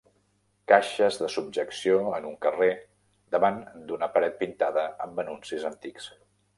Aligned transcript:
Caixes 0.71 1.19
de 1.23 1.27
subjecció 1.33 1.99
en 2.21 2.27
un 2.31 2.35
carrer 2.47 2.71
davant 3.37 3.63
d'una 3.93 4.13
paret 4.19 4.43
pintada 4.45 4.91
amb 5.09 5.27
anuncis 5.29 5.73
antics. 5.75 6.15